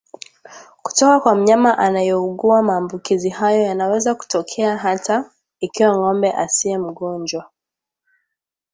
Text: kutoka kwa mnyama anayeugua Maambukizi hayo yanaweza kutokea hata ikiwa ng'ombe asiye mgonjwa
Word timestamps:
kutoka 0.83 1.19
kwa 1.19 1.35
mnyama 1.35 1.77
anayeugua 1.77 2.63
Maambukizi 2.63 3.29
hayo 3.29 3.61
yanaweza 3.61 4.15
kutokea 4.15 4.77
hata 4.77 5.31
ikiwa 5.59 5.95
ng'ombe 5.97 6.31
asiye 6.33 6.77
mgonjwa 6.77 7.49